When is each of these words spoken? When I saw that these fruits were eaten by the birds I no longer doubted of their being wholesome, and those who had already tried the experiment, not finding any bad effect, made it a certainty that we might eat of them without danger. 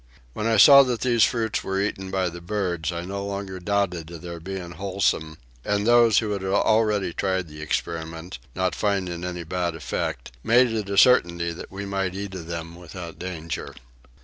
When 0.33 0.47
I 0.47 0.57
saw 0.57 0.81
that 0.81 1.01
these 1.01 1.23
fruits 1.23 1.63
were 1.63 1.79
eaten 1.79 2.09
by 2.09 2.29
the 2.29 2.41
birds 2.41 2.91
I 2.91 3.05
no 3.05 3.23
longer 3.23 3.59
doubted 3.59 4.09
of 4.09 4.23
their 4.23 4.39
being 4.39 4.71
wholesome, 4.71 5.37
and 5.63 5.85
those 5.85 6.17
who 6.17 6.31
had 6.31 6.43
already 6.43 7.13
tried 7.13 7.47
the 7.47 7.61
experiment, 7.61 8.39
not 8.55 8.73
finding 8.73 9.23
any 9.23 9.43
bad 9.43 9.75
effect, 9.75 10.31
made 10.43 10.71
it 10.71 10.89
a 10.89 10.97
certainty 10.97 11.51
that 11.53 11.71
we 11.71 11.85
might 11.85 12.15
eat 12.15 12.33
of 12.33 12.47
them 12.47 12.73
without 12.77 13.19
danger. 13.19 13.75